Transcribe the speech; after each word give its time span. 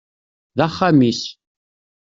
D 0.57 0.59
axxam-is. 0.65 1.21